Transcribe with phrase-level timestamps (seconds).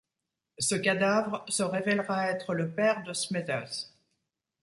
[0.57, 3.91] Ce cadavre se révèlera être le père de Smithers.